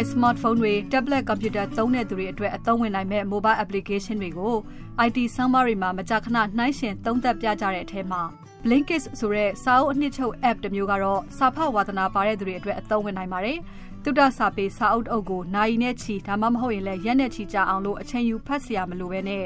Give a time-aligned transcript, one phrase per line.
[0.00, 4.54] မိုင် smartphone တွေ tablet computer သုံးတဲ့သူတွေအတွက်အသုံးဝင်နိုင်မဲ့ mobile application တွေကို
[5.06, 8.22] IT ဆောင်းပါးတွေမှာမကြာခဏနှိုင်းယှဉ်သုံးသပ်ပြကြတဲ့အထဲမှာ
[8.64, 13.58] Blinkist ဆိုတဲ့စာအုပ်အနှစ်ချုပ် app တစ်မျိုးကတော့စာဖတ်ဝါသနာပါတဲ့သူတွေအတွက်အသုံးဝင်နိုင်ပါတယ်။
[14.04, 19.44] တုဒ္ဒစာပေစာအုပ်အုပ်ကိုနိုင်နဲ့ချီဒါမှမဟုတ်ရင်လည်းရက်နဲ့ချီကြာအောင်လို့အချိန်ယူဖတ်စရာမလိုဘဲနဲ့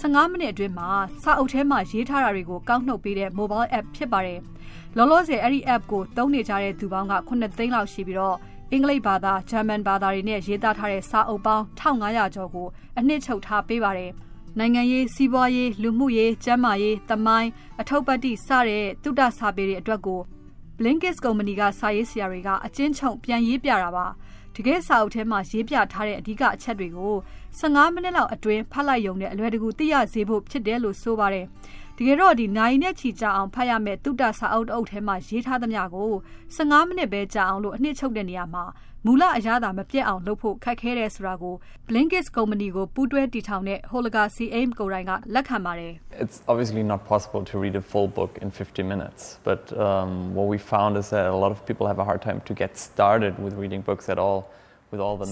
[0.00, 0.90] 15မိနစ်အတွင်းမှာ
[1.22, 4.40] စာအုပ်ထဲမှာရေးထားတာတွေကိုကောက်နှုတ်ပေးတဲ့ mobile app ဖြစ်ပါတယ်။
[4.96, 8.36] လောလောဆယ်အဲ့ဒီ app ကိုသုံးနေကြတဲ့သူပေါင်းက9သိန်းလောက်ရှိပြီးတော့
[8.72, 12.66] အင်္ဂလိပ်ဘာသာဂျာမန်ဘာသာတွေနဲ့ရေးသားထားတဲ့စာအုပ်ပေါင်း1500ကျော်ကို
[12.98, 14.10] အနှစ်ချုပ်ထားပေးပါတယ်။
[14.58, 17.50] နိုင်ငံရေးစီးပွားရေးလူမှုရေးကျန်းမာရေးသမိုင်း
[17.80, 20.20] အထုပ်ပတ်တိစတဲ့တုဒ္ဒစာပေတွေအတွက်ကို
[20.78, 24.06] Blinkist ကုမ္ပဏီကစာရေးဆရာတွေကအချင်းချုပ်ပြန်ရေးပြတာပါ
[24.56, 27.14] တကယ်စာအုပ်ထဲမှာရေးပြထားတဲ့အဓိကအချက်တွေကို
[27.58, 31.46] 15မိနစ်လောက်အတွင်းဖတ်လိုက်ရုံနဲ့အလွယ်တကူသိရစေဖို့ဖြစ်တယ်လို့ဆိုပါတယ်
[31.98, 36.10] တကယ်တော့ဒီနိုင်နဲ့ချီကြအောင်ဖတ်ရမယ်တုတ္တစာအုပ်အုပ်ထဲမှာရေးထားသမျှကို
[36.56, 38.64] 15မိနစ်ပဲကြာအောင်လို့အနှစ်ချုပ်တဲ့နေရာမှာ
[39.06, 41.54] မူလအရသာမပြတ်အောင်လုပ်ဖို့ခက်ခဲတယ်ဆိုတာကို
[41.88, 44.38] Blinkist ကုမ္ပဏီကိုပူးတွဲတည်ထောင်တဲ့ Holger C.
[44.58, 49.60] Aim ကိုယ်တိုင်ကလက်ခံပါတယ် It's obviously not possible to read a full book in 50 minutes, but
[49.86, 52.52] um, what we found is that a lot of people have a hard time to
[52.62, 54.38] get started with reading books at all.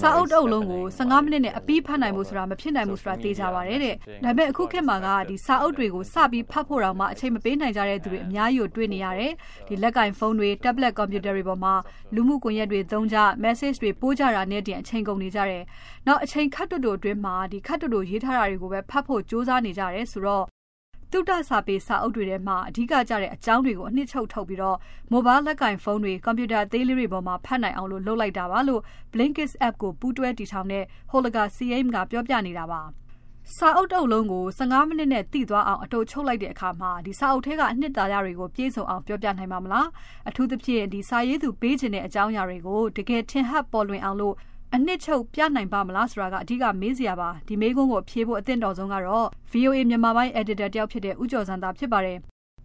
[0.02, 9.32] စာအုပ်တုပ်လုံးကို15မိနစ်နဲ့အပြီးဖတ်နိုင်မှုဆိုတာမဖြစ်နိုင်ဘူးဆိုတာသိကြပါတယ်တဲ့။ဒါပေမဲ့အခုခေတ်မှာကဒီစာအုပ်တွေကိုစပြီးဖတ်ဖို့တောင်မှအချိန်မပေးနိုင်ကြတဲ့သူတွေအများကြီးကိုတွေ့နေရတယ်။
[9.68, 11.74] ဒီလက်ကင်ဖုန်းတွေ tablet computer တွေပေါ်မှာ
[12.14, 15.62] လူမှုကွန်ရက်တွေသုံးကြ message တွေပို့ကြတာနဲ့တင်အချိန်ကုန်နေကြတယ်။
[16.06, 20.44] နောက်အချိန်ခတ်တူတူအတွင်းမှာဒီခတ်တူတူရေးထားတာတွေကိုပဲဖတ်ဖို့ကြိုးစားနေကြတယ်ဆိုတော့
[21.12, 24.76] သုတစာပေစာအုပ်တွေထဲမှာအဓိကကျတဲ့အကြောင်းတွေကိုအနှစ်ချုပ်ထုတ်ပြီးတော့
[25.12, 28.82] mobile လက်ကင်ဖုန်းတွေကွန်ပျူတာအသေးလေးတွေပေါ်မှာဖတ်နိုင်အောင်လို့လုပ်လိုက်တာပါလို့
[29.12, 32.82] Blinkist app ကိုပူးတွဲတည်ထောင်တဲ့ Holger CM ကပြောပြနေတာပါ
[33.56, 39.88] စာအုပ်တုပ်လုံးကို15မိနစ်နဲ့တည်သွားအောင်အတူချုပ်လိုက်တဲ့အခါမှာဒီစာအုပ်ထဲကအနှစ်သာရတွေကိုပြည့်စုံအောင်ပြောပြနိုင်မှာမလား
[40.28, 44.34] အထူးသဖြင့်ဒီစာရေးသူပေးခြင်းတဲ့အကြောင်းအရာတွေကိုတကယ်ထင်ဟပ်ပေါ်လွင်အောင်လို့
[44.74, 52.18] အနှစ်ချုပ်ပြနိုင်ပါမလားဆိုတာကအဓိကမေးစရာပါဒီမေးခွန်းကိုဖြေဖို့အသင့်တော်ဆုံးကတော့ VOA မြန်မာပိုင်း editor တယောက်ဖြစ်တဲ့ဦးကျော်စံသာဖြစ်ပါတယ်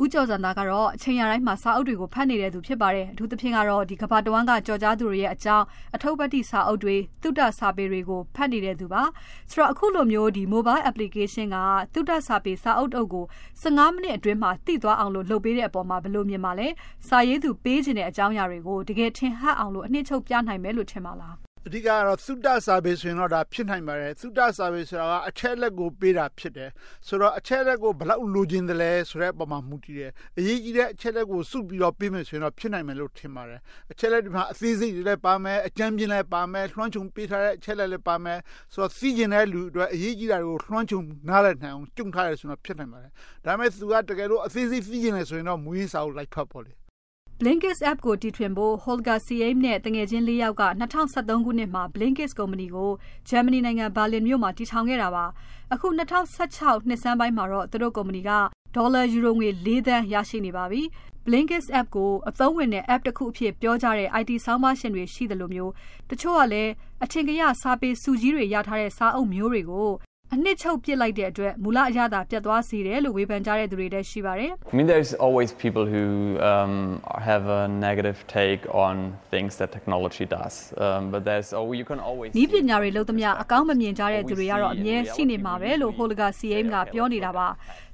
[0.04, 9.04] ဦးကျော်စံသာကတော့အချိန်ရတိုင်းမှာစာအုပ်တွေကိုဖတ်နေတဲ့သူဖြစ်ပါတယ်အထူးသဖြင့်ကတော့ဒီကဘာတဝမ်းကကြော်ကြားသူတွေရဲ့အကြောင်းအထုပ်ပတ်တိစာအုပ်တွေသုတစာပေတွေကိုဖတ်နေတဲ့သူပါ
[9.52, 11.58] ဆိုတော့အခုလိုမျိုးဒီ mobile application က
[11.94, 13.26] သုတစာပေစာအုပ်အုပ်ကို
[13.62, 16.68] 15မိနစ်အတွင်းမှာတည်သွားအောင်လို့လုပ်ပေးတဲ့အပေါ်မှာဘယ်လိုမြင်ပါလဲ
[17.08, 26.70] စာရေးသူပေးခြင်းတဲ့အကြောင်းအရာတွေကိုတကယ်ထင်ဟပ်အောင်လို့အနှစ်ချုပ်ပြနိုင်မယ်လို့ထင်ပါလား အဓိကကတော့သုတစာပေဆိုရင်တော့ဒါဖြစ်နိုင်ပါတယ်သုတစာပေဆိုတာကအချက်လက်ကိုပေးတာဖြစ်တယ်
[27.08, 33.60] ဆိုတော့အချက်လက်ကိုဘယ်လောက်လိုချင်တယ်လဲဆိုတဲ့ပုံမှာမူတည်တယ်အရေးကြီးတဲ့အချက်လက်ကိုစုပြီးတော့ပေးမယ်ဆိုရင်တော့ဖြစ်နိုင်မယ်လို့ထင်ပါတယ်
[33.92, 38.40] အချက်လက်ဒီမှာအသေးစိတ်တွေလည်းပါမယ်အကြမ်းပြင်းလည်းပါမယ်လွှမ်းခြုံပေးထားတဲ့အချက်လက်လည်းပါမယ်
[38.74, 41.00] ဆိုတော့သိကျင်တဲ့လူအတွက်အရေးကြီးတာတွေကိုလွှမ်းခြုံ
[41.30, 43.12] နားလည်နိုင်အောင်ကြုံထားရဆိုတော့ဖြစ်နိုင်ပါတယ်
[43.46, 46.74] ဒါပေမဲ့သူကတကယ်လို့အသေးစိတ်သိကျင်တယ်ဆိုရင်တော့မူရင်းစာကိုလိုက်ဖတ်ပေါ့လေ
[47.42, 50.64] Blinkist app ကိုတီထွင်ဖို့ Holger Siem နဲ့တငယ်ချင်း၄ယောက်က
[51.02, 52.92] 2013ခုနှစ်မှာ Blinkist ကုမ္ပဏီကို
[53.30, 55.26] ဂျာမနီနိုင်ငံဘာလင်မြို့မှာတည်ထောင်ခဲ့တာပါ။
[55.74, 58.32] အခု2016နှစ်ဆန်းပိုင်းမှာတော့သူတို့ကုမ္ပဏီက
[58.76, 60.82] ဒေါ်လာယူရိုငွေ၄သန်းရရှိနေပါပြီ။
[61.26, 65.72] Blinkist app ကိုအသုံးဝင်တဲ့ app တစ်ခုအဖြစ်ပြောကြတဲ့ IT ဆောင်းပါးရှင်တွေရှိတယ်လို့မျိုး
[66.10, 66.72] တချို့ကလည်း
[67.04, 69.90] အထင်ကရစာပေစုကြီးတွေရထားတဲ့စာအုပ်မျိုးတွေကို
[70.36, 76.06] အနှစ်ချုပ်ပစ်လိုက်တဲ့အတွက်မူလအရသာပြတ်သွားစေတယ်လို့ဝေဖန်ကြတဲ့သူတွေလည်းရှိပါတယ် I mean there's always people who
[76.52, 76.74] um,
[77.30, 78.96] have a negative take on
[79.34, 80.56] things that technology does
[80.86, 87.48] um, but there's oh you can always ဤပညာတွေလုံးသမျှအကောင်းမမြင်ကြတဲ့သူတွေကတော့အမြဲရှိနေမှာပဲလို့ Holger CM ကပြောနေတာပါ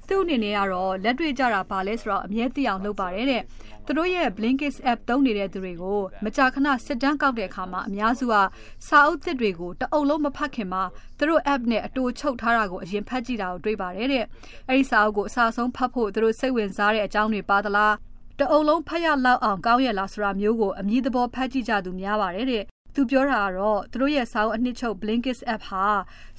[0.08, 3.42] သူ့အနေနဲ့ကတော့လက်တွေ့ကြတာပါလဲဆိုတော့အမြဲသိအောင်လုပ်ပါတယ်တဲ့
[3.86, 8.34] သူတို့ရဲ့ Blinkist app သုံးနေတဲ့သူတွေကိုမကြာခဏစစ်တမ်းကောက်တဲ့အခါမှာအများစုက
[8.88, 10.82] စာအုပ်သစ်တွေကိုတအုပ်လုံးမဖတ်ခင်မှာ
[11.18, 14.24] သူတို့ app နဲ့အတူချုပ်ထားတာကိုအရင်ဖတ်ကြည့်တာကိုတွေ့ပါတယ်တဲ့
[14.68, 17.94] အဲဒီစာအုပ်ကိုအစားဆုံးဖတ်ဖို့သူတို့စိတ်ဝင်စားတဲ့အကြောင်းတွေပါသလား
[18.40, 22.64] တအုပ်လုံးဖတ်ရလောက်အောင်ကောင်းရလားဆိုတာမျိုးကိုအမြည်သဘောဖတ်ကြည့်ကြသူများပါတယ်တဲ့
[22.94, 25.86] သူပြောတာကတော့သူတို့ရဲ့စာအုပ်အနှစ်ချုပ် Blinkist app ဟာ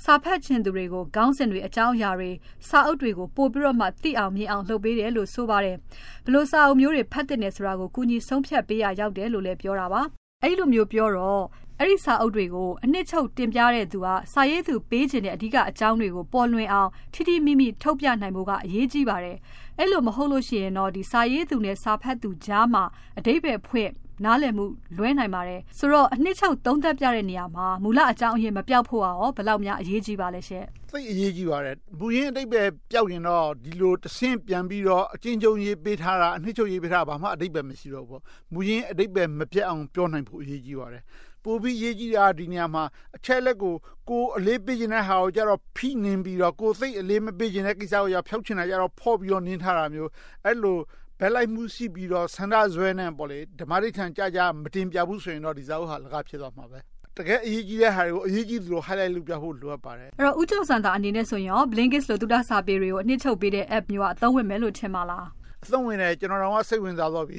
[0.04, 2.32] စာဖတ်ခြင်းသူတွေကိုခေါင်းစဉ်တွေအကြောင်းအရာတွေ
[2.70, 5.78] စာအုပ်တွေကိုပို့ပြီးတော့မှသိအောင်မြင်အောင်လုပ်ပေးတယ်လို့ဆိုပါတယ်
[6.26, 10.02] ဘလို့စာအုပ်မျိုးတွေဖတ်တဲ့နေဆိုတာကိုကုညီဆုံးဖြတ်ပေးရရောက်တယ်လို့လည်းပြောတာပါ
[10.44, 11.44] အဲ့လိုမျိုးပြောတော့
[11.80, 19.38] အဲ့ဒီစာအုပ်တွေကိုအနှစ်ချုပ်တင်ပြတဲ့သူကစာရေးသူပေးခြင်းတဲ့အဓိကအကြောင်းတွေကိုပေါ်လွင်အောင်ထိထိမိမိထုတ်ပြနိုင်ဖို့ကအရေးကြီးပါတယ်။
[19.80, 22.84] အဲ့လိုမဟုတ်လို့ရှိရင်တော့ဒီစာရေးသူနဲ့စာဖတ်သူကြားမှာ
[23.18, 23.92] အတိတ်ပဲဖွင့်
[24.24, 24.66] နားလည်မှု
[24.98, 38.22] လွဲနိုင်ပါတယ်ဆိုတော့အနှစ်ချုပ်သုံးသပ်ပြတဲ့နေရာမှာမူလအကြောင်းအရင်းမပြောက်ဖို့ရောဘယ်လောက်များအရေးကြီးပါလဲရှင့်သိအရေးကြီးပါတယ်မူရင်းအတိတ်ပဲပြောက်ရင်တော့ဒီလိုတဆင့်ပြန်ပြီးတော့အချင်းချင်းရေးပေးထားတာအနှစ်ချုပ်ရေးပေးထားတာဘာမှအတိတ်ပဲမရှိတော့ဘူး
[38.54, 41.04] မူရင်းအတိတ်ပဲမပြတ်အောင်ပြောနိုင်ဖို့အရေးကြီးပါတယ်
[41.46, 42.84] ပိုပြီးရေးကြီးတာဒီနေရာမှာ
[43.16, 43.74] အချက်လက်ကို
[44.10, 50.10] ကိုအလေးပေးခြင်းတဲ့ဟာကိုကြတော့ဖိနှင်းပြီးတော့ကိုစိတ်အလေးမပေးခြင်းတဲ့ကိစ္စကိုရဖျောက်ချင်တာကြတော့ဖော့ပြီးတော့နင်းထားတာမျိုး
[50.46, 50.78] အဲ့လို
[51.20, 56.80] ဘက်လိုက်မှုရှိပြီးတော့ဆန္ဒဇွဲနဲ့ပေါ့လေဓမ္မရိဋ္ဌာန်ကြကြမတင်ပြဘူးဆိုရင်တော့ဒီဇာတ်ဟာလကားဖြစ်သွားမှာပဲ
[57.18, 65.26] တကယ်အရေးကြီးတဲ့ဟာတွေကိုအရေးကြီးသလို highlight လုပ်ပြဖို့လိုအပ်ပါတယ်အဲ့တော့ဦးကျော်စံတာအနေနဲ့ဆိုရင်ရော Blinkist လို့သူတာစာပေတွေကိုအနှစ်ချုပ်ပေးတဲ့ app မျိုးကအသုံးဝင်မယ်လို့ထင်ပါလား
[65.66, 67.38] အသုံးဝင်တယ်ကျွန်တော်တော့စိတ်ဝင်စားသွားပြီ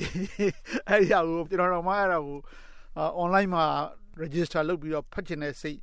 [0.88, 2.38] အဲ့ဒီဟာကိုကျွန်တော်တော့မှအဲ့ဒါကို
[3.22, 3.64] online မှာ
[4.22, 5.78] register လုပ်ပြီးတော့ဖတ်ချင်တဲ့စိတ်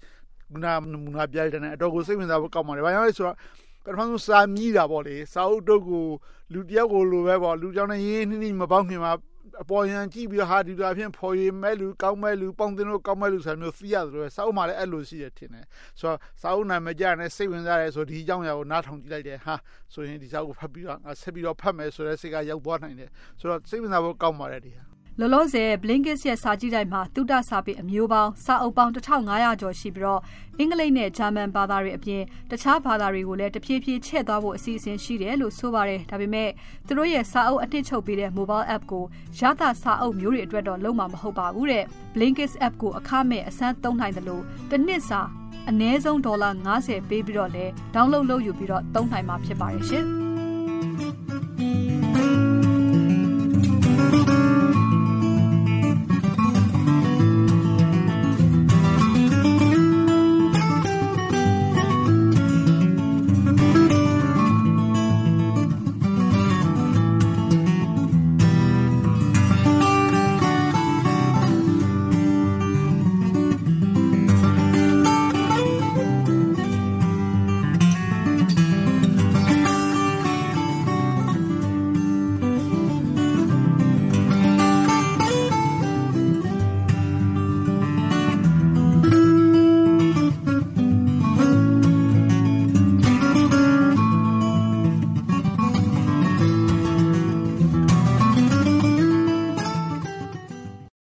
[0.51, 3.37] ခုနနမူနာပြရတဲ့အတော့ကိုစိတ်ဝင်စားဖို့ကောက်ပါတယ်။ဘာကြောင့်လဲဆိုတော့
[3.85, 6.05] ပထမဆုံးစာမြည်တာပေါ့လေစာအုပ်တုပ်ကို
[6.53, 9.13] လူတယောက်ကိုလိုပဲပေါ့လူကြောင့်လည်းရင်းနှီးနှီးမပေါင်းခင်မှာ
[9.61, 15.65] အပေါ်ယံကြည့်ပြီးဟာဒီလိုအဖြစ်ဖော်ရည်မဲ့လူကောင်းမဲ့လူပေါင်းတင်လို့ကောင်းမဲ့လူဆိုမျိုးသိရတယ်လို့စာအုပ်မှာလည်းအဲ့လိုရှိတယ်ထင်တယ်
[15.99, 19.53] ဆိုတော့စာအုပ်နာမကြနဲ့စိတ်ဝင်စားတယ်ဆိုဒီအကြောင်းအရာကိုနားထောင်ကြည့်လိုက်တယ်ဟာ
[19.93, 23.09] ဆိုရင်ဒီစာအုပ်ကိုဖတ်ပြီးတော့ဆက်ပြီးတော့ဖတ်မယ်ဆိုတဲ့စိတ်ကရောက်သွားနိုင်တယ်
[23.39, 30.21] ဆိုတော့စိတ်ဝင်စားဖို့ကောင်းပါတယ်ဒီဟာ လောလောဆယ် Blinkist ရဲ့စာကြည့်တိုင်းမှာ သုတစာပေအမျိုးပေါင်း စာအုပ်ပေါင်း1500ကျော်ရှိပြီးတော့
[30.59, 32.21] အင်္ဂလိပ်နဲ့ ဂျာမန်ဘာသာတွေအပြင်
[32.51, 36.49] တခြားဘာသာတွေကိုလည်း တဖြည်းဖြည်းချဲ့သွားဖို့ အစီအစဉ်ရှိတယ်လို့ဆိုပါတယ်။ဒါပေမဲ့
[36.87, 39.05] သူတို့ရဲ့ စာအုပ်အနှစ်ချုပ်ပေးတဲ့ mobile app ကို
[39.39, 41.83] ရတာစာအုပ်မျိုးတွေအတွက်တော့ လုံးဝမဟုတ်ပါဘူးတဲ့။
[42.13, 45.21] Blinkist app ကို အခမဲ့ အစမ်းသုံးနိုင်တယ်လို့တစ်နှစ်စာ
[45.69, 46.49] အနည်းဆုံး ဒေါ်လာ
[46.81, 50.07] 90ပေးပြီးတော့လဲ download လုပ်ယူပြီးတော့သုံးနိုင်မှာဖြစ်ပါတယ်ရှင်။